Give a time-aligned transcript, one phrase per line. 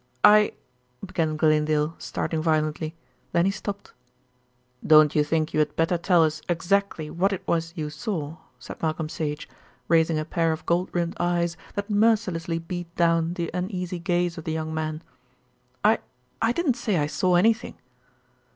[0.23, 0.53] "I"
[1.05, 2.95] began Glanedale, starting violently,
[3.33, 3.93] then he stopped.
[4.83, 8.81] "Don't you think you had better tell us exactly what it was you saw," said
[8.81, 9.47] Malcolm Sage,
[9.87, 14.43] raising a pair of gold rimmed eyes that mercilessly beat down the uneasy gaze of
[14.45, 15.03] the young man.
[15.83, 15.99] "I
[16.41, 17.75] I didn't say I saw anything."